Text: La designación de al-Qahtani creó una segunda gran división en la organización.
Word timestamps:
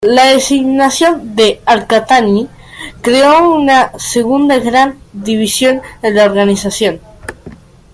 La 0.07 0.33
designación 0.33 1.35
de 1.35 1.61
al-Qahtani 1.63 2.49
creó 3.01 3.53
una 3.53 3.91
segunda 3.99 4.57
gran 4.57 4.97
división 5.13 5.79
en 6.01 6.15
la 6.15 6.23
organización. 6.25 6.99